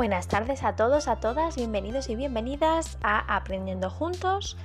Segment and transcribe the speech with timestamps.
[0.00, 4.56] Buenas tardes a todos, a todas, bienvenidos y bienvenidas a Aprendiendo Juntos,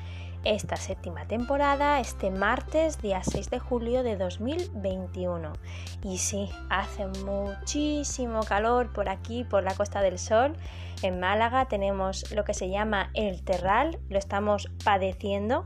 [0.46, 5.52] esta séptima temporada, este martes, día 6 de julio de 2021.
[6.06, 10.56] Y sí, hace muchísimo calor por aquí, por la Costa del Sol.
[11.02, 15.66] En Málaga tenemos lo que se llama el terral, lo estamos padeciendo.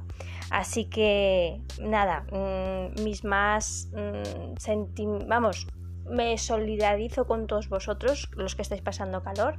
[0.50, 5.68] Así que nada, mm, mis más mm, vamos,
[6.10, 9.58] me solidarizo con todos vosotros, los que estáis pasando calor,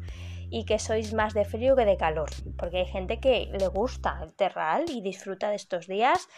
[0.51, 4.19] y que sois más de frío que de calor, porque hay gente que le gusta
[4.23, 6.29] el terral y disfruta de estos días.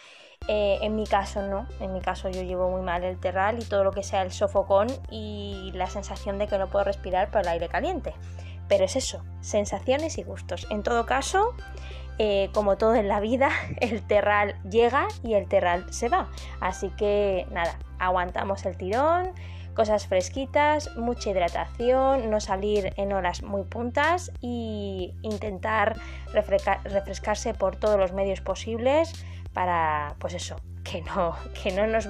[0.47, 3.65] Eh, en mi caso no, en mi caso yo llevo muy mal el terral y
[3.65, 7.41] todo lo que sea el sofocón y la sensación de que no puedo respirar por
[7.41, 8.13] el aire caliente.
[8.67, 10.67] Pero es eso, sensaciones y gustos.
[10.69, 11.55] En todo caso,
[12.19, 13.49] eh, como todo en la vida,
[13.81, 16.29] el terral llega y el terral se va.
[16.59, 19.31] Así que nada, aguantamos el tirón,
[19.73, 25.95] cosas fresquitas, mucha hidratación, no salir en horas muy puntas y intentar
[26.33, 32.07] refrescarse por todos los medios posibles para, pues eso, que no, que no nos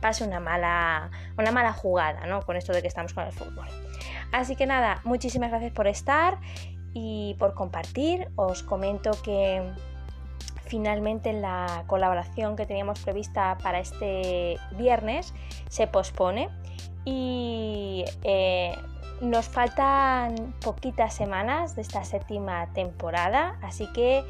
[0.00, 2.42] pase una mala, una mala jugada ¿no?
[2.42, 3.66] con esto de que estamos con el fútbol.
[4.32, 6.38] Así que nada, muchísimas gracias por estar
[6.92, 8.28] y por compartir.
[8.36, 9.62] Os comento que
[10.66, 15.34] finalmente la colaboración que teníamos prevista para este viernes
[15.68, 16.48] se pospone
[17.04, 18.74] y eh,
[19.20, 24.24] nos faltan poquitas semanas de esta séptima temporada, así que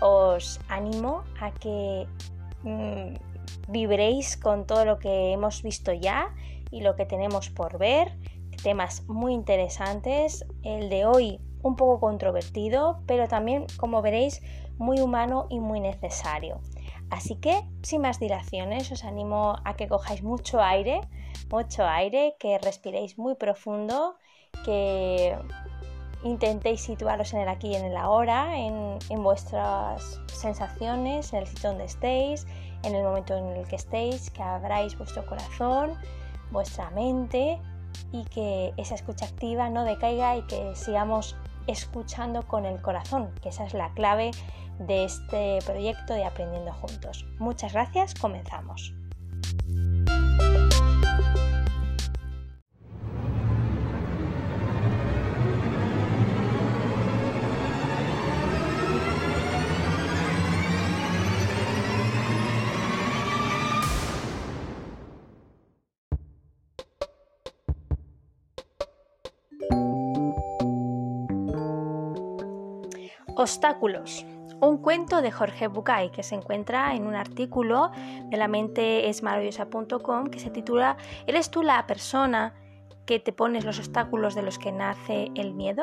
[0.00, 2.06] os animo a que
[2.62, 3.14] mm,
[3.68, 6.34] vibréis con todo lo que hemos visto ya
[6.70, 8.16] y lo que tenemos por ver.
[8.62, 10.44] Temas muy interesantes.
[10.62, 14.42] El de hoy un poco controvertido, pero también, como veréis,
[14.78, 16.60] muy humano y muy necesario.
[17.10, 21.00] Así que, sin más dilaciones, os animo a que cojáis mucho aire,
[21.50, 24.16] mucho aire, que respiréis muy profundo,
[24.64, 25.36] que
[26.24, 31.46] intentéis situaros en el aquí y en el ahora, en, en vuestras sensaciones, en el
[31.46, 32.46] sitio donde estéis,
[32.82, 35.98] en el momento en el que estéis, que abráis vuestro corazón,
[36.50, 37.60] vuestra mente
[38.12, 43.48] y que esa escucha activa no decaiga y que sigamos escuchando con el corazón, que
[43.48, 44.30] esa es la clave
[44.78, 47.24] de este proyecto de Aprendiendo Juntos.
[47.38, 48.94] Muchas gracias, comenzamos.
[73.36, 74.24] Obstáculos.
[74.64, 77.90] Un cuento de Jorge Bucay que se encuentra en un artículo
[78.30, 82.54] de la mente es que se titula ¿Eres tú la persona
[83.04, 85.82] que te pones los obstáculos de los que nace el miedo?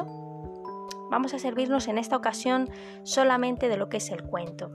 [1.12, 2.72] Vamos a servirnos en esta ocasión
[3.04, 4.72] solamente de lo que es el cuento.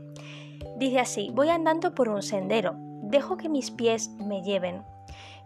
[0.76, 4.84] Dice así, voy andando por un sendero, dejo que mis pies me lleven.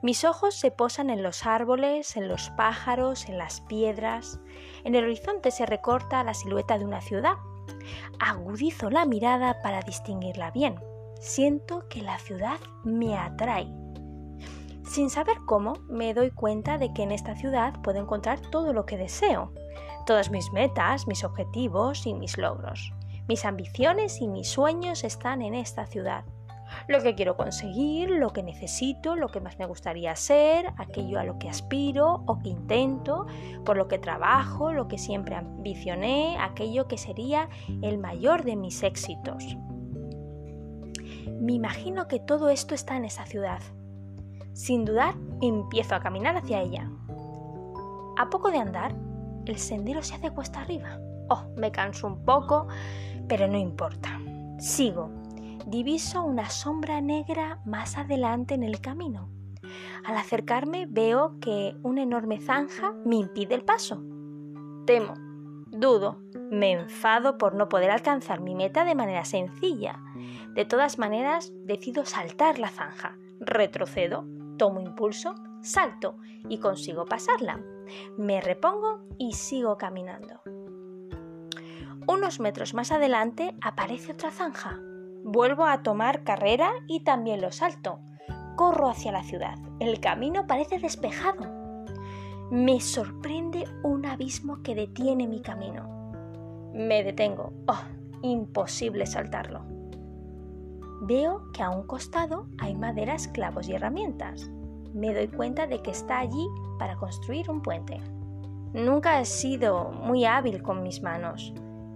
[0.02, 4.38] Mis ojos se posan en los árboles, en los pájaros, en las piedras.
[4.84, 7.36] En el horizonte se recorta la silueta de una ciudad
[8.18, 10.80] Agudizo la mirada para distinguirla bien.
[11.20, 13.68] Siento que la ciudad me atrae.
[14.84, 18.86] Sin saber cómo, me doy cuenta de que en esta ciudad puedo encontrar todo lo
[18.86, 19.52] que deseo,
[20.06, 22.92] todas mis metas, mis objetivos y mis logros.
[23.28, 26.24] Mis ambiciones y mis sueños están en esta ciudad
[26.90, 31.24] lo que quiero conseguir, lo que necesito, lo que más me gustaría ser, aquello a
[31.24, 33.26] lo que aspiro o que intento,
[33.64, 37.48] por lo que trabajo, lo que siempre ambicioné, aquello que sería
[37.82, 39.56] el mayor de mis éxitos.
[41.40, 43.60] Me imagino que todo esto está en esa ciudad.
[44.52, 46.90] Sin dudar, empiezo a caminar hacia ella.
[48.18, 48.96] A poco de andar,
[49.46, 50.98] el sendero se hace cuesta arriba.
[51.28, 52.66] Oh, me canso un poco,
[53.28, 54.20] pero no importa.
[54.58, 55.19] Sigo
[55.70, 59.30] diviso una sombra negra más adelante en el camino.
[60.04, 64.02] Al acercarme veo que una enorme zanja me impide el paso.
[64.84, 65.14] Temo,
[65.70, 66.18] dudo,
[66.50, 70.02] me enfado por no poder alcanzar mi meta de manera sencilla.
[70.54, 73.16] De todas maneras, decido saltar la zanja.
[73.38, 74.26] Retrocedo,
[74.58, 76.16] tomo impulso, salto
[76.48, 77.60] y consigo pasarla.
[78.18, 80.40] Me repongo y sigo caminando.
[82.08, 84.80] Unos metros más adelante aparece otra zanja.
[85.24, 88.00] Vuelvo a tomar carrera y también lo salto.
[88.56, 89.58] Corro hacia la ciudad.
[89.78, 91.60] El camino parece despejado.
[92.50, 95.88] Me sorprende un abismo que detiene mi camino.
[96.74, 97.52] Me detengo.
[97.68, 97.80] Oh,
[98.22, 99.60] imposible saltarlo.
[101.02, 104.50] Veo que a un costado hay maderas, clavos y herramientas.
[104.92, 106.46] Me doy cuenta de que está allí
[106.78, 108.00] para construir un puente.
[108.72, 111.54] Nunca he sido muy hábil con mis manos.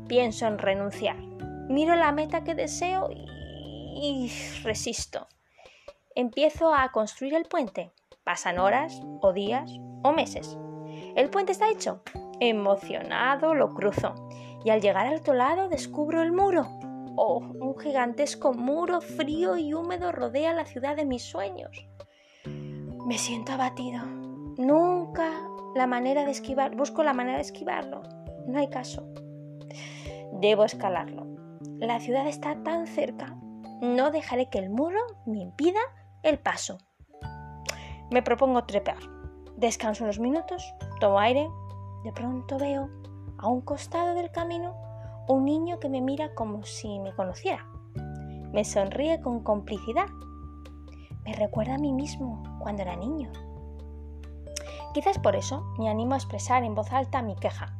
[0.08, 1.33] Pienso en renunciar.
[1.68, 4.30] Miro la meta que deseo y,
[4.62, 5.28] resisto.
[6.14, 7.90] Empiezo a construir el puente.
[8.22, 9.70] Pasan horas o días
[10.02, 10.58] o meses.
[11.16, 12.02] El puente está hecho.
[12.40, 14.14] Emocionado lo cruzo
[14.64, 16.68] y al llegar al otro lado descubro el muro.
[17.16, 21.86] Oh, un gigantesco muro frío y húmedo rodea la ciudad de mis sueños.
[22.44, 24.02] Me siento abatido.
[24.58, 25.30] Nunca
[25.74, 28.02] la manera de esquivar, busco la manera de esquivarlo.
[28.46, 29.06] No hay caso.
[30.32, 31.43] Debo escalarlo.
[31.78, 33.36] La ciudad está tan cerca.
[33.80, 35.80] No dejaré que el muro me impida
[36.22, 36.78] el paso.
[38.10, 38.98] Me propongo trepar.
[39.56, 41.48] Descanso unos minutos, tomo aire.
[42.04, 42.88] De pronto veo
[43.38, 44.74] a un costado del camino
[45.26, 47.66] un niño que me mira como si me conociera.
[48.52, 50.06] Me sonríe con complicidad.
[51.24, 53.32] Me recuerda a mí mismo cuando era niño.
[54.92, 57.74] Quizás por eso me animo a expresar en voz alta mi queja.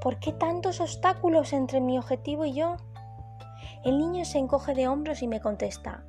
[0.00, 2.76] ¿Por qué tantos obstáculos entre mi objetivo y yo?
[3.82, 6.04] El niño se encoge de hombros y me contesta,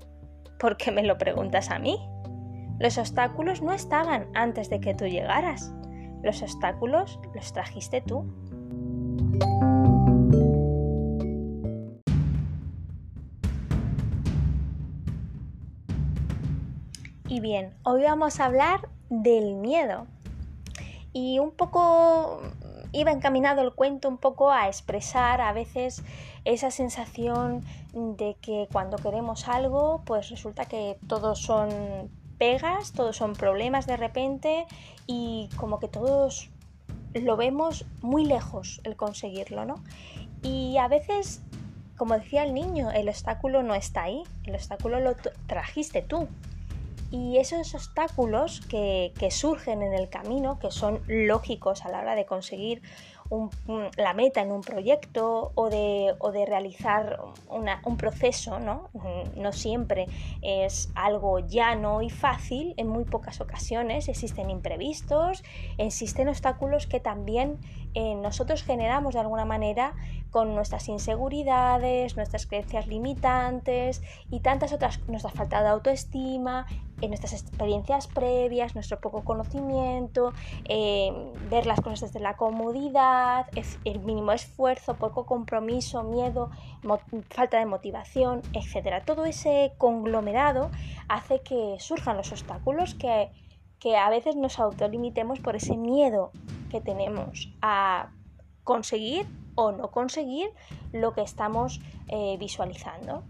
[0.59, 1.97] ¿por qué me lo preguntas a mí?
[2.79, 5.73] Los obstáculos no estaban antes de que tú llegaras.
[6.21, 8.25] Los obstáculos los trajiste tú.
[17.29, 20.07] Y bien, hoy vamos a hablar del miedo.
[21.13, 22.41] Y un poco
[22.91, 26.03] iba encaminado el cuento un poco a expresar a veces
[26.45, 33.33] esa sensación de que cuando queremos algo, pues resulta que todos son pegas, todos son
[33.33, 34.65] problemas de repente
[35.05, 36.49] y como que todos
[37.13, 39.75] lo vemos muy lejos el conseguirlo, ¿no?
[40.41, 41.43] Y a veces,
[41.97, 45.15] como decía el niño, el obstáculo no está ahí, el obstáculo lo
[45.45, 46.27] trajiste tú.
[47.11, 52.15] Y esos obstáculos que, que surgen en el camino, que son lógicos a la hora
[52.15, 52.81] de conseguir
[53.95, 57.17] la meta en un proyecto o de, o de realizar
[57.47, 58.89] un proceso, ¿no?
[59.35, 60.07] No siempre
[60.41, 65.43] es algo llano y fácil, en muy pocas ocasiones existen imprevistos,
[65.77, 67.57] existen obstáculos que también
[67.93, 69.93] eh, nosotros generamos de alguna manera
[70.29, 76.65] con nuestras inseguridades, nuestras creencias limitantes y tantas otras, nuestra falta de autoestima,
[77.01, 80.33] en nuestras experiencias previas, nuestro poco conocimiento,
[80.65, 81.11] eh,
[81.49, 83.47] ver las cosas desde la comodidad,
[83.85, 86.51] el mínimo esfuerzo, poco compromiso, miedo,
[87.29, 89.03] falta de motivación, etc.
[89.05, 90.71] Todo ese conglomerado
[91.07, 93.29] hace que surjan los obstáculos que,
[93.79, 96.31] que a veces nos autolimitemos por ese miedo
[96.69, 98.11] que tenemos a
[98.63, 100.49] conseguir o no conseguir
[100.93, 103.23] lo que estamos eh, visualizando.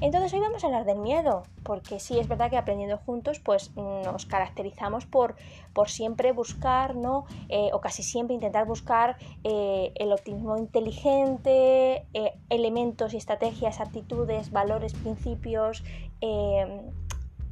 [0.00, 3.74] Entonces hoy vamos a hablar del miedo, porque sí es verdad que aprendiendo juntos pues
[3.76, 5.36] nos caracterizamos por,
[5.72, 7.24] por siempre buscar, ¿no?
[7.48, 12.06] Eh, o casi siempre intentar buscar eh, el optimismo inteligente,
[12.50, 15.82] elementos y estrategias, actitudes, valores, principios,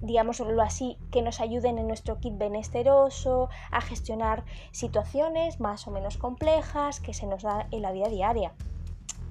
[0.03, 6.19] digámoslo así, que nos ayuden en nuestro kit benesteroso, a gestionar situaciones más o menos
[6.19, 8.53] complejas que se nos da en la vida diaria.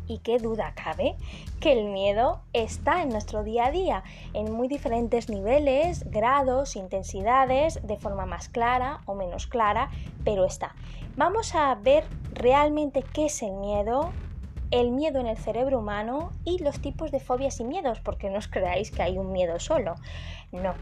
[0.08, 1.16] Y qué duda cabe
[1.60, 4.04] que el miedo está en nuestro día a día,
[4.34, 9.90] en muy diferentes niveles, grados, intensidades, de forma más clara o menos clara,
[10.24, 10.76] pero está.
[11.16, 14.12] Vamos a ver realmente qué es el miedo,
[14.72, 18.38] el miedo en el cerebro humano y los tipos de fobias y miedos, porque no
[18.38, 19.96] os creáis que hay un miedo solo.
[20.52, 20.74] No.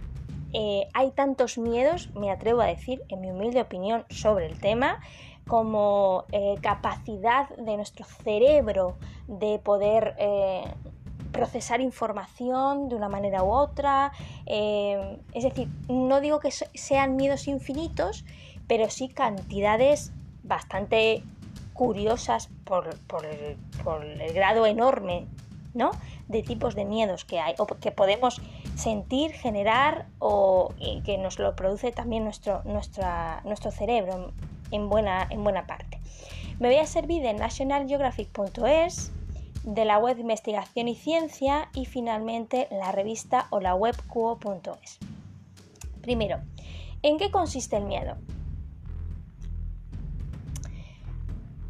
[0.53, 4.99] Eh, hay tantos miedos, me atrevo a decir, en mi humilde opinión, sobre el tema,
[5.49, 10.63] como eh, capacidad de nuestro cerebro de poder eh,
[11.31, 14.11] procesar información de una manera u otra.
[14.45, 18.25] es decir, no digo que sean miedos infinitos,
[18.67, 20.11] pero sí cantidades
[20.43, 21.23] bastante
[21.73, 22.87] curiosas por,
[23.25, 25.25] el, grado enorme
[25.73, 25.91] ¿no?
[26.27, 28.39] de tipos de miedos que hay o que podemos
[28.75, 34.31] sentir, generar o que nos lo produce también nuestro, nuestro cerebro
[34.71, 35.99] en buena, en buena parte.
[36.59, 39.11] Me voy a servir de nationalgeographic.es,
[39.63, 44.99] de la web investigación y ciencia y finalmente la revista o la web cuo.es.
[46.01, 46.39] Primero,
[47.01, 48.17] ¿en qué consiste el miedo?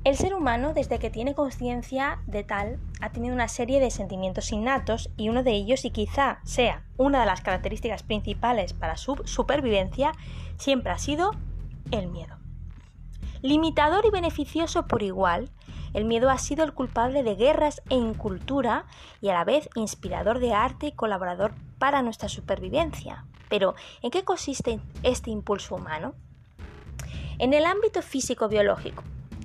[0.05, 4.51] El ser humano, desde que tiene conciencia de tal, ha tenido una serie de sentimientos
[4.51, 9.17] innatos y uno de ellos, y quizá sea una de las características principales para su
[9.25, 10.13] supervivencia,
[10.57, 11.31] siempre ha sido
[11.91, 12.38] el miedo.
[13.41, 15.49] Limitador y beneficioso por igual,
[15.93, 18.85] el miedo ha sido el culpable de guerras e incultura
[19.21, 23.25] y a la vez inspirador de arte y colaborador para nuestra supervivencia.
[23.47, 26.15] Pero, ¿en qué consiste este impulso humano?
[27.39, 29.03] En el ámbito físico-biológico,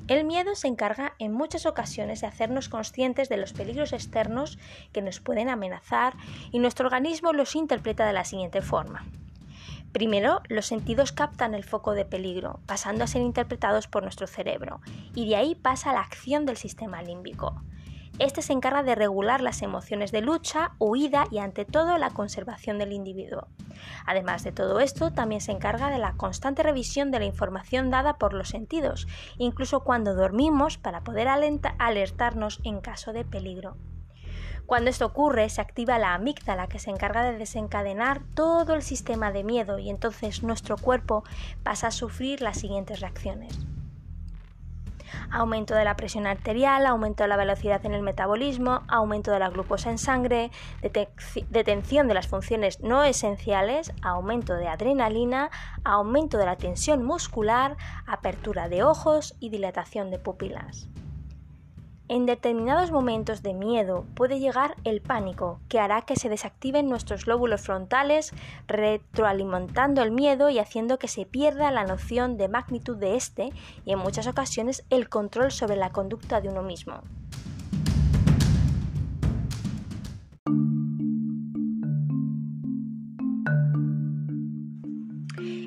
[0.08, 4.58] el miedo se encarga en muchas ocasiones de hacernos conscientes de los peligros externos
[4.92, 6.14] que nos pueden amenazar
[6.50, 9.06] y nuestro organismo los interpreta de la siguiente forma.
[9.94, 14.80] Primero, los sentidos captan el foco de peligro, pasando a ser interpretados por nuestro cerebro,
[15.14, 17.62] y de ahí pasa la acción del sistema límbico.
[18.18, 22.76] Este se encarga de regular las emociones de lucha, huida y ante todo la conservación
[22.76, 23.46] del individuo.
[24.04, 28.18] Además de todo esto, también se encarga de la constante revisión de la información dada
[28.18, 29.06] por los sentidos,
[29.38, 33.76] incluso cuando dormimos para poder alertarnos en caso de peligro.
[34.66, 39.30] Cuando esto ocurre, se activa la amígdala que se encarga de desencadenar todo el sistema
[39.30, 41.24] de miedo y entonces nuestro cuerpo
[41.62, 43.58] pasa a sufrir las siguientes reacciones
[45.30, 49.50] aumento de la presión arterial, aumento de la velocidad en el metabolismo, aumento de la
[49.50, 50.50] glucosa en sangre,
[51.50, 55.50] detención de las funciones no esenciales, aumento de adrenalina,
[55.84, 60.88] aumento de la tensión muscular, apertura de ojos y dilatación de pupilas.
[62.06, 67.26] En determinados momentos de miedo puede llegar el pánico, que hará que se desactiven nuestros
[67.26, 68.32] lóbulos frontales,
[68.66, 73.52] retroalimentando el miedo y haciendo que se pierda la noción de magnitud de este
[73.86, 77.00] y en muchas ocasiones el control sobre la conducta de uno mismo.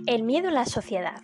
[0.06, 1.22] El miedo en la sociedad.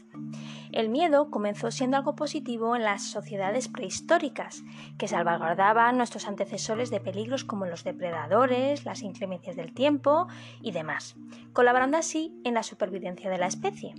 [0.74, 4.64] El miedo comenzó siendo algo positivo en las sociedades prehistóricas,
[4.98, 10.28] que salvaguardaban nuestros antecesores de peligros como los depredadores, las inclemencias del tiempo
[10.64, 11.16] y demás,
[11.54, 13.94] colaborando así en la supervivencia de la especie.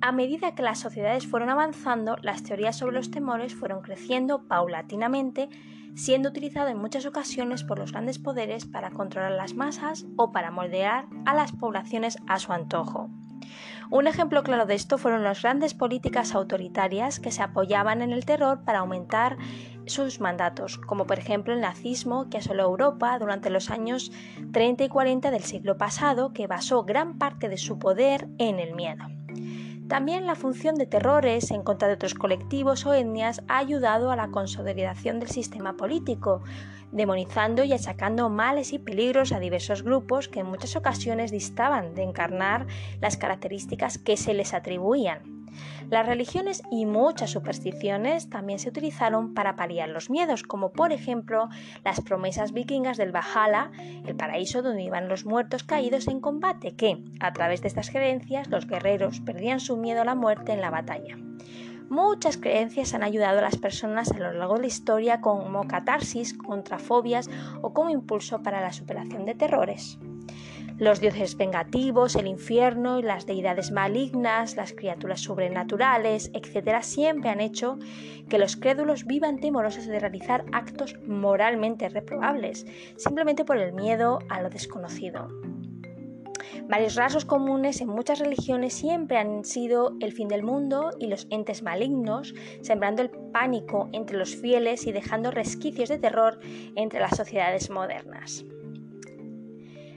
[0.00, 5.50] A medida que las sociedades fueron avanzando, las teorías sobre los temores fueron creciendo paulatinamente,
[5.94, 10.50] siendo utilizado en muchas ocasiones por los grandes poderes para controlar las masas o para
[10.50, 13.10] moldear a las poblaciones a su antojo.
[13.90, 18.26] Un ejemplo claro de esto fueron las grandes políticas autoritarias que se apoyaban en el
[18.26, 19.38] terror para aumentar
[19.86, 24.12] sus mandatos, como por ejemplo el nazismo que asoló Europa durante los años
[24.52, 28.74] 30 y 40 del siglo pasado, que basó gran parte de su poder en el
[28.74, 29.04] miedo.
[29.88, 34.16] También la función de terrores en contra de otros colectivos o etnias ha ayudado a
[34.16, 36.42] la consolidación del sistema político,
[36.92, 42.02] demonizando y achacando males y peligros a diversos grupos que en muchas ocasiones distaban de
[42.02, 42.66] encarnar
[43.00, 45.37] las características que se les atribuían.
[45.90, 51.48] Las religiones y muchas supersticiones también se utilizaron para paliar los miedos, como por ejemplo
[51.84, 53.70] las promesas vikingas del Valhalla,
[54.06, 58.48] el paraíso donde iban los muertos caídos en combate, que, a través de estas creencias,
[58.48, 61.16] los guerreros perdían su miedo a la muerte en la batalla.
[61.88, 66.34] Muchas creencias han ayudado a las personas a lo largo de la historia como catarsis
[66.34, 67.30] contra fobias
[67.62, 69.98] o como impulso para la superación de terrores.
[70.78, 77.78] Los dioses vengativos, el infierno las deidades malignas, las criaturas sobrenaturales, etc., siempre han hecho
[78.28, 82.64] que los crédulos vivan temorosos de realizar actos moralmente reprobables,
[82.96, 85.28] simplemente por el miedo a lo desconocido.
[86.68, 91.26] Varios rasgos comunes en muchas religiones siempre han sido el fin del mundo y los
[91.30, 96.38] entes malignos, sembrando el pánico entre los fieles y dejando resquicios de terror
[96.76, 98.44] entre las sociedades modernas.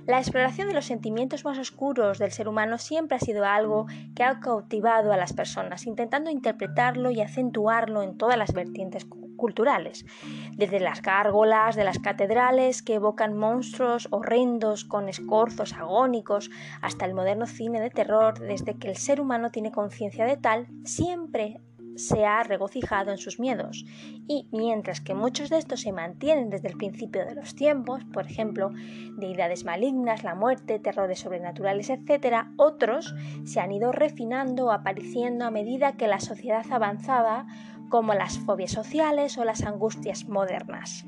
[0.07, 4.23] La exploración de los sentimientos más oscuros del ser humano siempre ha sido algo que
[4.23, 10.05] ha cautivado a las personas, intentando interpretarlo y acentuarlo en todas las vertientes culturales,
[10.53, 16.49] desde las gárgolas de las catedrales que evocan monstruos horrendos con escorzos agónicos,
[16.81, 20.67] hasta el moderno cine de terror, desde que el ser humano tiene conciencia de tal,
[20.83, 21.59] siempre
[22.07, 23.85] se ha regocijado en sus miedos,
[24.27, 28.25] y mientras que muchos de estos se mantienen desde el principio de los tiempos, por
[28.25, 28.71] ejemplo,
[29.17, 33.13] deidades malignas, la muerte, terrores sobrenaturales, etc., otros
[33.45, 37.47] se han ido refinando o apareciendo a medida que la sociedad avanzaba
[37.91, 41.05] como las fobias sociales o las angustias modernas.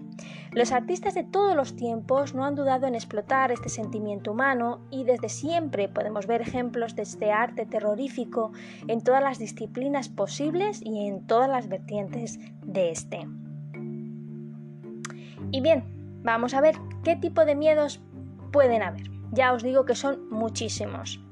[0.51, 5.05] Los artistas de todos los tiempos no han dudado en explotar este sentimiento humano y
[5.05, 8.51] desde siempre podemos ver ejemplos de este arte terrorífico
[8.87, 13.27] en todas las disciplinas posibles y en todas las vertientes de este.
[15.51, 18.01] Y bien, vamos a ver qué tipo de miedos
[18.51, 19.09] pueden haber.
[19.31, 21.23] Ya os digo que son muchísimos.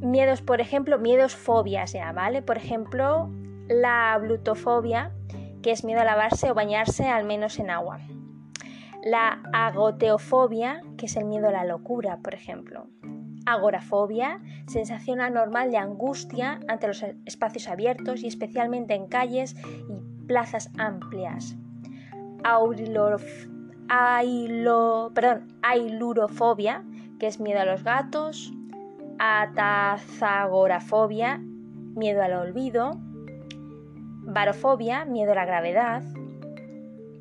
[0.00, 2.42] Miedos, por ejemplo, miedos fobias ya, ¿vale?
[2.42, 3.30] Por ejemplo,
[3.68, 5.12] la blutofobia,
[5.62, 8.00] que es miedo a lavarse o bañarse al menos en agua.
[9.02, 12.86] La agoteofobia, que es el miedo a la locura, por ejemplo.
[13.46, 19.54] Agorafobia, sensación anormal de angustia ante los espacios abiertos y especialmente en calles
[19.88, 21.56] y plazas amplias.
[25.62, 26.84] ailurofobia,
[27.20, 28.52] que es miedo a los gatos.
[29.18, 33.00] Atazagorafobia, miedo al olvido,
[34.26, 36.02] barofobia, miedo a la gravedad,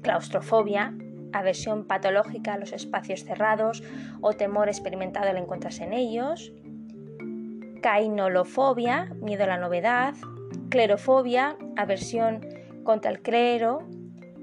[0.01, 0.93] claustrofobia,
[1.31, 3.83] aversión patológica a los espacios cerrados
[4.21, 6.51] o temor experimentado al encontrarse en ellos,
[7.81, 10.15] cainolofobia, miedo a la novedad,
[10.69, 12.45] clerofobia, aversión
[12.83, 13.87] contra el clero,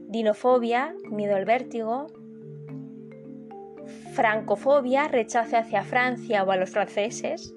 [0.09, 2.07] dinofobia, miedo al vértigo,
[4.15, 7.55] francofobia, rechazo hacia Francia o a los franceses,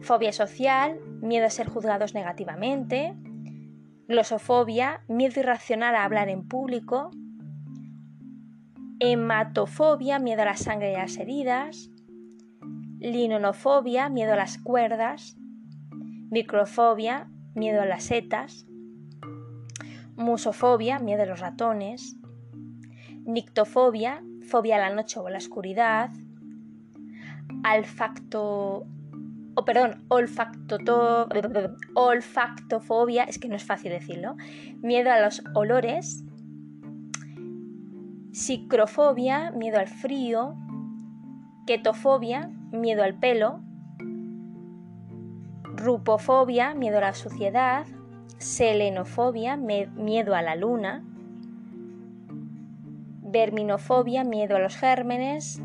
[0.00, 3.14] fobia social, miedo a ser juzgados negativamente,
[4.10, 7.12] glosofobia, miedo irracional a hablar en público,
[8.98, 11.90] hematofobia, miedo a la sangre y a las heridas,
[12.98, 15.36] linonofobia, miedo a las cuerdas,
[16.28, 18.66] microfobia, miedo a las setas,
[20.16, 22.16] musofobia, miedo a los ratones,
[23.24, 26.10] nictofobia, fobia a la noche o a la oscuridad,
[27.62, 28.88] alfacto
[29.54, 30.04] o perdón,
[31.94, 34.36] olfactofobia, es que no es fácil decirlo,
[34.80, 36.24] miedo a los olores,
[38.32, 40.54] psicrofobia, miedo al frío,
[41.66, 43.60] ketofobia, miedo al pelo,
[45.64, 47.86] rupofobia, miedo a la suciedad,
[48.38, 51.04] selenofobia, miedo a la luna,
[53.22, 55.60] verminofobia, miedo a los gérmenes,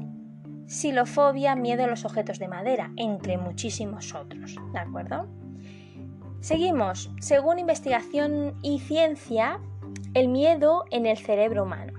[0.67, 4.55] silofobia, miedo a los objetos de madera, entre muchísimos otros.
[4.73, 5.27] ¿De acuerdo?
[6.39, 7.11] Seguimos.
[7.19, 9.59] Según investigación y ciencia,
[10.13, 11.93] el miedo en el cerebro humano.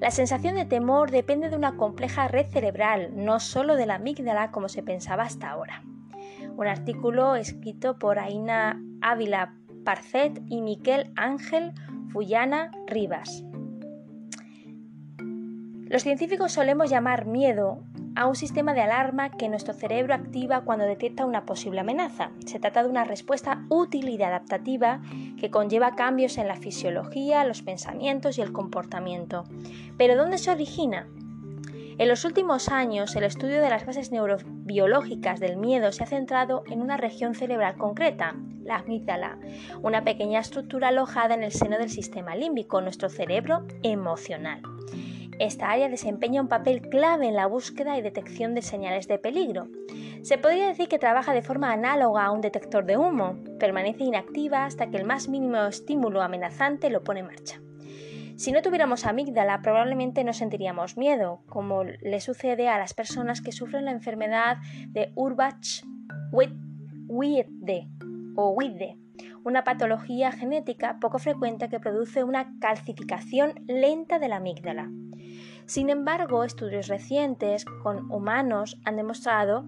[0.00, 4.50] La sensación de temor depende de una compleja red cerebral, no solo de la amígdala
[4.50, 5.82] como se pensaba hasta ahora.
[6.56, 11.72] Un artículo escrito por Aina Ávila Parcet y Miquel Ángel
[12.12, 13.42] Fullana Rivas.
[15.88, 17.78] Los científicos solemos llamar miedo
[18.16, 22.32] a un sistema de alarma que nuestro cerebro activa cuando detecta una posible amenaza.
[22.44, 25.00] Se trata de una respuesta útil y adaptativa
[25.38, 29.44] que conlleva cambios en la fisiología, los pensamientos y el comportamiento.
[29.96, 31.06] Pero ¿dónde se origina?
[31.98, 36.64] En los últimos años, el estudio de las bases neurobiológicas del miedo se ha centrado
[36.66, 38.34] en una región cerebral concreta,
[38.64, 39.38] la amígdala,
[39.82, 44.62] una pequeña estructura alojada en el seno del sistema límbico, nuestro cerebro emocional.
[45.38, 49.68] Esta área desempeña un papel clave en la búsqueda y detección de señales de peligro.
[50.22, 54.64] Se podría decir que trabaja de forma análoga a un detector de humo, permanece inactiva
[54.64, 57.60] hasta que el más mínimo estímulo amenazante lo pone en marcha.
[58.36, 63.52] Si no tuviéramos amígdala, probablemente no sentiríamos miedo, como le sucede a las personas que
[63.52, 64.56] sufren la enfermedad
[64.88, 67.88] de Urbach-Wiede
[68.36, 68.98] o Wiede,
[69.46, 74.90] una patología genética poco frecuente que produce una calcificación lenta de la amígdala.
[75.66, 79.64] Sin embargo, estudios recientes con humanos han demostrado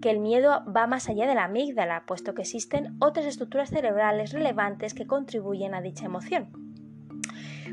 [0.00, 4.32] que el miedo va más allá de la amígdala, puesto que existen otras estructuras cerebrales
[4.32, 6.48] relevantes que contribuyen a dicha emoción.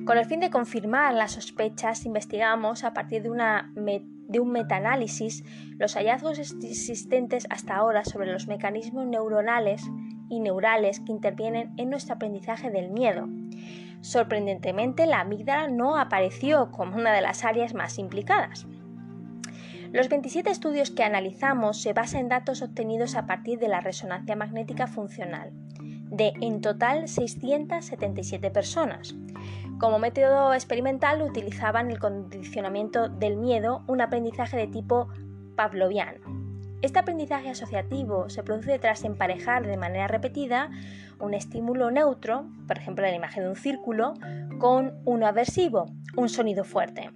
[0.05, 5.43] Con el fin de confirmar las sospechas, investigamos a partir de, un metaanálisis
[5.77, 9.83] los hallazgos existentes hasta ahora sobre los mecanismos neuronales
[10.35, 13.27] y neurales que intervienen en nuestro aprendizaje del miedo,
[14.03, 18.67] Sorprendentemente, la amígdala no apareció como una de las áreas más implicadas.
[19.93, 24.35] Los 27 estudios que analizamos se basan en datos obtenidos a partir de la resonancia
[24.35, 25.51] magnética funcional,
[26.09, 29.15] de en total 677 personas.
[29.79, 35.07] Como método experimental utilizaban el condicionamiento del miedo, un aprendizaje de tipo
[35.55, 36.42] pavloviano.
[36.83, 40.69] Este aprendizaje asociativo se produce tras emparejar de manera repetida
[41.17, 44.15] un estímulo neutro, por ejemplo la imagen de un círculo,
[44.59, 45.85] con uno aversivo,
[46.17, 47.09] un sonido fuerte.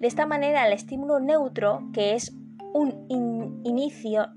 [0.00, 2.34] De esta manera el estímulo neutro, que es
[2.72, 4.28] un inicio,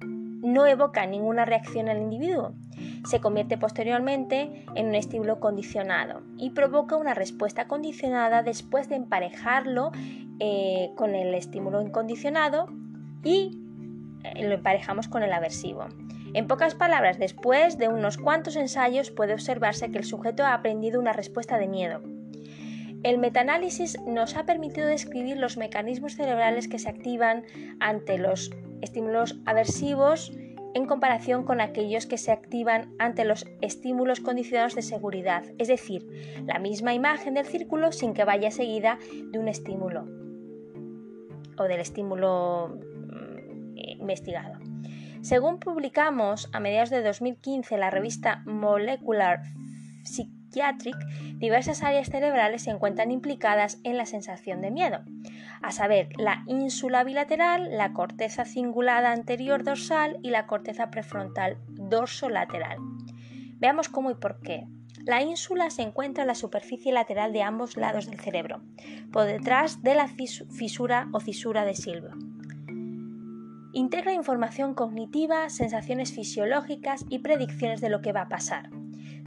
[0.00, 2.54] no evoca ninguna reacción al individuo.
[3.04, 9.92] Se convierte posteriormente en un estímulo condicionado y provoca una respuesta condicionada después de emparejarlo
[10.40, 12.68] eh, con el estímulo incondicionado
[13.22, 13.67] y
[14.22, 15.86] lo emparejamos con el aversivo.
[16.34, 21.00] En pocas palabras, después de unos cuantos ensayos puede observarse que el sujeto ha aprendido
[21.00, 22.02] una respuesta de miedo.
[23.02, 27.44] El metaanálisis nos ha permitido describir los mecanismos cerebrales que se activan
[27.80, 28.50] ante los
[28.82, 30.32] estímulos aversivos
[30.74, 36.06] en comparación con aquellos que se activan ante los estímulos condicionados de seguridad, es decir,
[36.44, 38.98] la misma imagen del círculo sin que vaya seguida
[39.30, 40.06] de un estímulo
[41.56, 42.78] o del estímulo
[43.98, 44.58] investigado.
[45.22, 49.42] Según publicamos a mediados de 2015 en la revista Molecular
[50.04, 50.96] Psychiatric,
[51.34, 55.00] diversas áreas cerebrales se encuentran implicadas en la sensación de miedo,
[55.60, 62.78] a saber, la ínsula bilateral, la corteza cingulada anterior dorsal y la corteza prefrontal dorsolateral.
[63.58, 64.66] Veamos cómo y por qué.
[65.04, 68.62] La ínsula se encuentra en la superficie lateral de ambos lados del cerebro,
[69.12, 72.14] por detrás de la fisura o cisura de Silva.
[73.78, 78.70] Integra información cognitiva, sensaciones fisiológicas y predicciones de lo que va a pasar.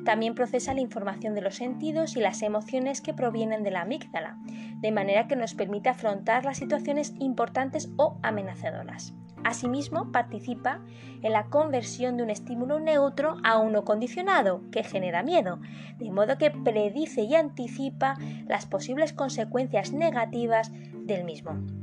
[0.04, 4.38] También procesa la información de los sentidos y las emociones que provienen de la amígdala,
[4.82, 9.14] de manera que nos permite afrontar las situaciones importantes o amenazadoras.
[9.46, 10.82] Asimismo, participa
[11.22, 15.62] en la conversión de un estímulo neutro a uno condicionado, que genera miedo,
[15.98, 18.18] de modo que predice y anticipa
[18.50, 20.74] las posibles consecuencias negativas
[21.06, 21.81] del mismo.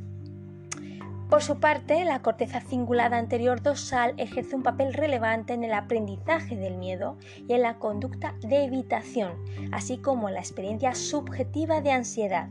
[1.28, 6.56] Por su parte, la corteza cingulada anterior dorsal ejerce un papel relevante en el aprendizaje
[6.56, 9.32] del miedo y en la conducta de evitación,
[9.70, 12.48] así como en la experiencia subjetiva de ansiedad.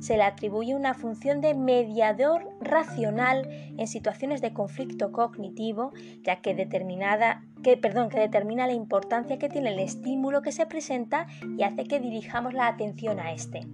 [0.00, 6.54] Se le atribuye una función de mediador racional en situaciones de conflicto cognitivo, ya que,
[6.54, 11.62] determinada, que, perdón, que determina la importancia que tiene el estímulo que se presenta y
[11.62, 13.66] hace que dirijamos la atención a este.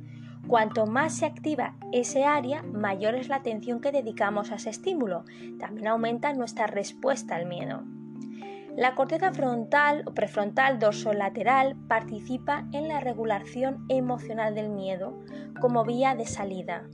[0.46, 5.24] Cuanto más se activa ese área, mayor es la atención que dedicamos a ese estímulo.
[5.58, 7.82] También aumenta nuestra respuesta al miedo.
[8.76, 15.18] La corteza frontal o prefrontal dorsolateral participa en la regulación emocional del miedo
[15.60, 16.84] como vía de salida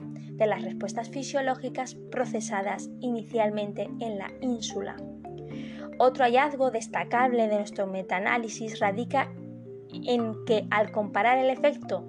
[0.41, 4.97] de las respuestas fisiológicas procesadas inicialmente en la ínsula.
[5.99, 9.31] Otro hallazgo destacable de nuestro metaanálisis radica
[9.93, 12.09] en que al comparar el efecto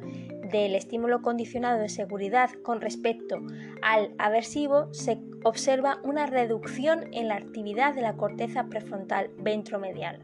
[0.52, 3.42] del estímulo condicionado de seguridad con respecto
[3.82, 10.22] al aversivo, se observa una reducción en la actividad de la corteza prefrontal ventromedial.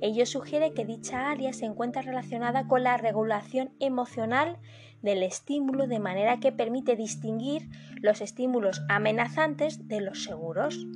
[0.00, 4.58] Ello sugiere que dicha área se encuentra relacionada con la regulación emocional
[5.02, 7.68] del estímulo de manera que permite distinguir
[8.00, 10.86] los estímulos amenazantes de los seguros.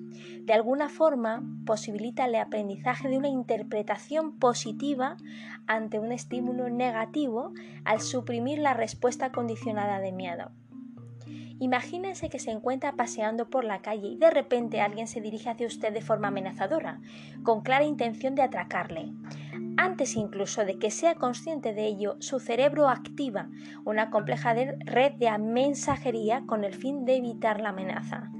[0.41, 5.17] De alguna forma, posibilita el aprendizaje de una interpretación positiva
[5.67, 7.53] ante un estímulo negativo
[7.85, 10.51] al suprimir la respuesta condicionada de miedo.
[11.63, 15.69] Imagínense que se encuentra paseando por la calle y de repente alguien se dirige hacia
[15.69, 17.01] usted de forma amenazadora,
[17.45, 19.13] con clara intención de atracarle.
[19.77, 23.49] Antes incluso de que sea consciente de ello, su cerebro activa
[23.85, 28.31] una compleja red de mensajería con el fin de evitar la amenaza.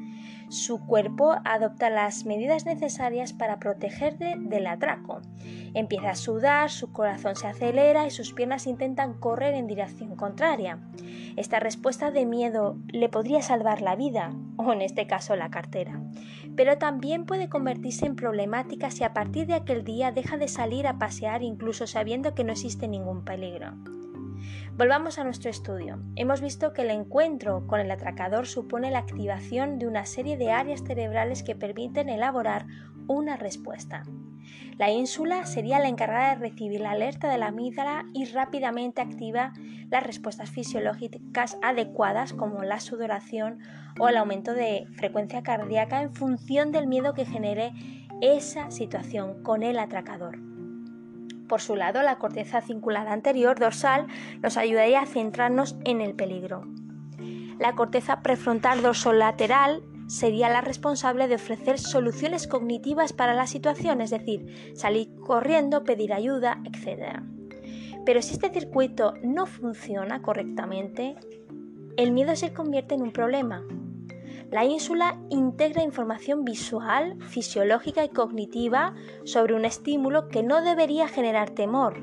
[0.53, 5.23] Su cuerpo adopta las medidas necesarias para protegerle del atraco.
[5.73, 10.79] Empieza a sudar, su corazón se acelera y sus piernas intentan correr en dirección contraria.
[11.37, 15.99] Esta respuesta de miedo le podría salvar la vida, o en este caso la cartera,
[16.55, 20.87] pero también puede convertirse en problemática si a partir de aquel día deja de salir
[20.87, 23.73] a pasear incluso sabiendo que no existe ningún peligro.
[24.75, 26.03] Volvamos a nuestro estudio.
[26.17, 30.51] Hemos visto que el encuentro con el atracador supone la activación de una serie de
[30.51, 32.67] áreas cerebrales que permiten elaborar
[33.07, 34.03] una respuesta.
[34.79, 39.53] La ínsula sería la encargada de recibir la alerta de la amígdala y rápidamente activa
[39.91, 43.59] las respuestas fisiológicas adecuadas como la sudoración
[44.01, 47.73] o el aumento de frecuencia cardíaca en función del miedo que genere
[48.23, 50.52] esa situación con el atracador.
[51.53, 54.07] Por su lado, la corteza cinculada anterior dorsal
[54.41, 56.63] nos ayudaría a centrarnos en el peligro.
[57.59, 64.09] La corteza prefrontal dorsolateral sería la responsable de ofrecer soluciones cognitivas para la situación, es
[64.09, 67.21] decir, salir corriendo, pedir ayuda, etc.
[68.07, 71.17] Pero si este circuito no funciona correctamente,
[71.99, 73.63] el miedo se convierte en un problema,
[74.53, 81.51] la ínsula integra información visual, fisiológica y cognitiva sobre un estímulo que no debería generar
[81.51, 81.99] temor.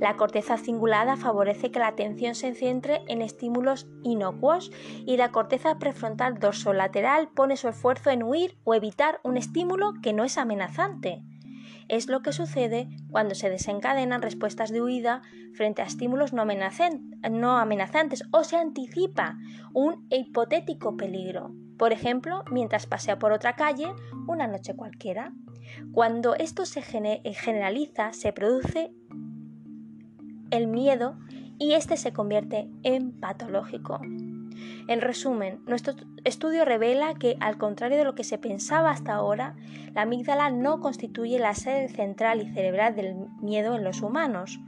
[0.00, 4.72] La corteza cingulada favorece que la atención se centre en estímulos inocuos
[5.04, 10.14] y la corteza prefrontal dorsolateral pone su esfuerzo en huir o evitar un estímulo que
[10.14, 11.22] no es amenazante.
[11.88, 15.20] Es lo que sucede cuando se desencadenan respuestas de huida
[15.52, 19.36] frente a estímulos no, amenazantes o se anticipa
[19.74, 21.52] un hipotético peligro.
[21.82, 23.92] Por ejemplo, mientras pasea por otra calle
[24.28, 25.32] una noche cualquiera.
[25.90, 28.92] Cuando esto se eh, generaliza, se produce
[30.52, 31.18] el miedo
[31.58, 34.00] y este se convierte en patológico.
[34.86, 39.56] En resumen, nuestro estudio revela que, al contrario de lo que se pensaba hasta ahora,
[39.92, 44.60] la amígdala no constituye la sede central y cerebral del miedo en los humanos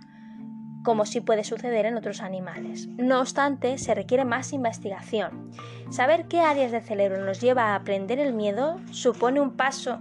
[0.85, 2.87] como sí puede suceder en otros animales.
[2.97, 5.51] No obstante, se requiere más investigación.
[5.91, 10.01] Saber qué áreas del cerebro nos lleva a aprender el miedo supone un paso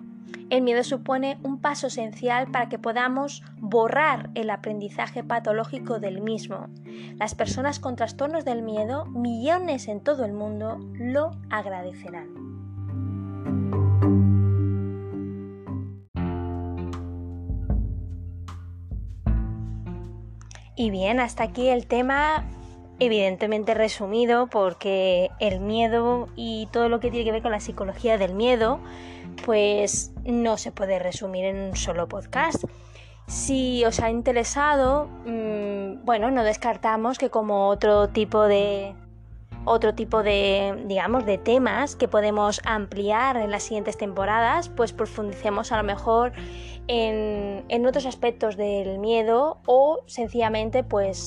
[0.50, 6.68] el miedo supone un paso esencial para que podamos borrar el aprendizaje patológico del mismo.
[7.18, 12.44] Las personas con trastornos del miedo, millones en todo el mundo, lo agradecerán.
[20.76, 22.46] Y bien, hasta aquí el tema
[23.00, 28.18] evidentemente resumido porque el miedo y todo lo que tiene que ver con la psicología
[28.18, 28.80] del miedo
[29.46, 32.64] pues no se puede resumir en un solo podcast.
[33.28, 38.96] Si os ha interesado, mm, bueno, no descartamos que como otro tipo de
[39.66, 45.72] otro tipo de, digamos, de temas que podemos ampliar en las siguientes temporadas, pues profundicemos
[45.72, 46.34] a lo mejor
[46.88, 51.18] en, otros aspectos del miedo o sencillamente, pues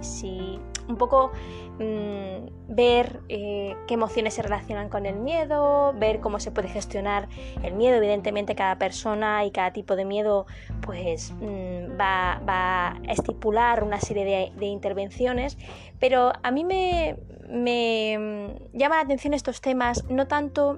[0.00, 1.30] si, un poco
[1.78, 7.28] Mm, ver eh, qué emociones se relacionan con el miedo, ver cómo se puede gestionar
[7.62, 7.96] el miedo.
[7.96, 10.46] Evidentemente cada persona y cada tipo de miedo
[10.82, 15.58] pues mm, va, a estipular una serie de, intervenciones,
[15.98, 17.16] pero a mí me,
[17.48, 20.76] me mm, llama la atención estos temas no tanto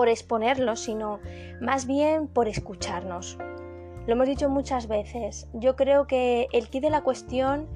[0.00, 1.20] por exponerlos, sino
[1.60, 3.36] más bien por escucharnos.
[4.06, 5.46] Lo hemos dicho muchas veces.
[5.52, 7.68] Yo creo que el kit de la cuestión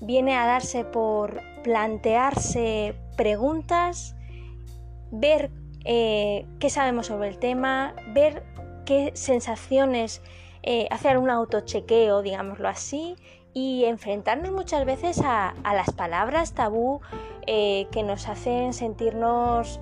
[0.00, 4.14] viene a darse por plantearse preguntas,
[5.10, 5.50] ver
[5.84, 8.44] eh, qué sabemos sobre el tema, ver
[8.86, 10.22] qué sensaciones,
[10.62, 13.16] eh, hacer un autochequeo, digámoslo así,
[13.54, 17.00] y enfrentarnos muchas veces a, las palabras tabú
[17.46, 19.80] eh, que nos hacen sentirnos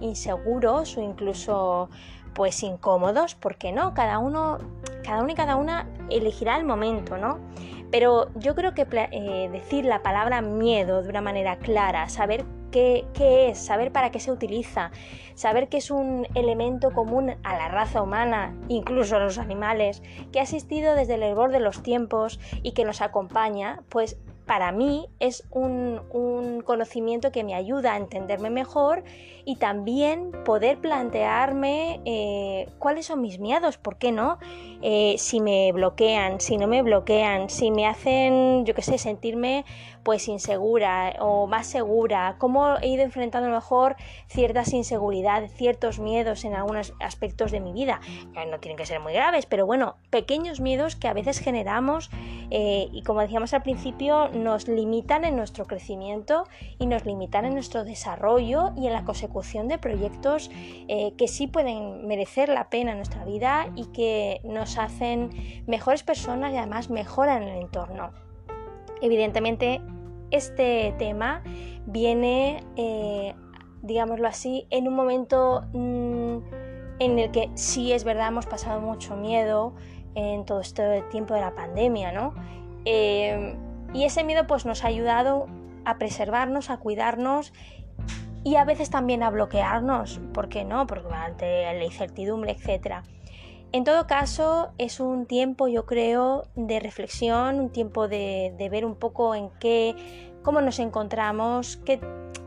[0.00, 1.88] inseguros o incluso
[2.34, 4.58] pues incómodos, porque no, cada uno,
[5.02, 7.38] cada uno y cada una elegirá el momento, ¿no?
[7.90, 13.04] Pero yo creo que eh, decir la palabra miedo de una manera clara, saber qué,
[13.20, 14.90] es, saber para qué se utiliza,
[15.34, 20.40] saber que es un elemento común a la raza humana, incluso a los animales, que
[20.40, 25.08] ha existido desde el hervor de los tiempos y que nos acompaña, pues para mí
[25.20, 26.00] es un,
[26.64, 29.04] conocimiento que me ayuda a entenderme mejor
[29.44, 34.38] y también poder plantearme eh, cuáles son mis miedos, ¿por qué no?
[34.82, 39.64] Eh, si me bloquean, si no me bloquean, si me hacen, yo qué sé, sentirme
[40.02, 46.00] pues insegura o más segura, cómo he ido enfrentando a lo mejor ciertas inseguridades, ciertos
[46.00, 48.00] miedos en algunos aspectos de mi vida.
[48.50, 52.10] No tienen que ser muy graves, pero bueno, pequeños miedos que a veces generamos
[52.50, 56.46] eh, y como decíamos al principio, nos limitan en nuestro crecimiento
[56.78, 60.50] y nos limitan en nuestro desarrollo y en la consecución de proyectos
[60.88, 65.30] eh, que sí pueden merecer la pena en nuestra vida y que nos hacen
[65.66, 68.12] mejores personas y además mejoran el entorno.
[69.00, 69.80] Evidentemente,
[70.30, 71.42] este tema
[71.86, 73.34] viene, eh,
[73.82, 76.38] digámoslo así, en un momento mm,
[77.00, 79.74] en el que sí es verdad hemos pasado mucho miedo
[80.14, 82.34] en todo este tiempo de la pandemia, ¿no?
[82.84, 83.56] Eh,
[83.92, 85.46] y ese miedo pues nos ha ayudado
[85.84, 87.52] a preservarnos, a cuidarnos
[88.44, 90.86] y a veces también a bloquearnos, ¿por qué no?
[90.86, 93.02] Porque ante la incertidumbre, etc.
[93.72, 98.96] En todo caso, es un tiempo, yo creo, de reflexión, un tiempo de, ver un
[98.96, 99.96] poco en qué,
[100.42, 101.98] cómo nos encontramos, qué,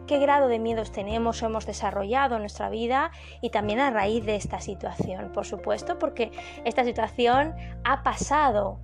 [0.08, 3.10] grado de miedos tenemos o hemos desarrollado en nuestra vida
[3.42, 6.32] y también a raíz de esta situación, por supuesto, porque
[6.64, 8.78] esta situación ha pasado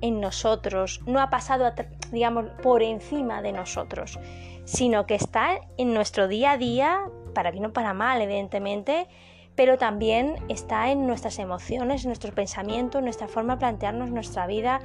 [0.00, 1.72] en nosotros, no ha pasado,
[2.12, 4.20] digamos, por encima de nosotros,
[4.64, 7.00] sino que está en nuestro día a día,
[7.34, 9.08] para bien o para mal, evidentemente,
[9.54, 14.46] pero también está en nuestras emociones, en nuestros pensamientos, en nuestra forma de plantearnos nuestra
[14.46, 14.80] vida,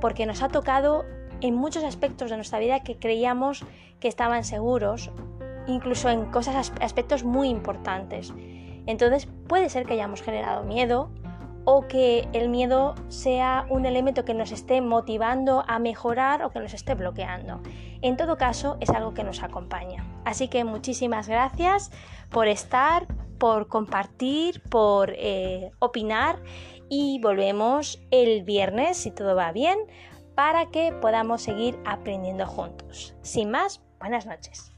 [0.00, 1.04] porque nos ha tocado
[1.40, 3.64] en muchos aspectos de nuestra vida que creíamos
[3.98, 5.10] que estaban seguros,
[5.66, 8.32] incluso en cosas, aspectos muy importantes.
[8.86, 11.10] Entonces puede ser que hayamos generado miedo,
[11.64, 16.60] o que el miedo sea un elemento que nos esté motivando a mejorar o que
[16.60, 17.60] nos esté bloqueando.
[18.02, 20.04] En todo caso, es algo que nos acompaña.
[20.24, 21.90] Así que muchísimas gracias
[22.30, 23.06] por estar,
[23.40, 26.40] por compartir, por eh, opinar
[26.88, 29.78] y volvemos el viernes, si todo va bien,
[30.36, 33.16] para que podamos seguir aprendiendo juntos.
[33.22, 34.72] Sin más, buenas noches.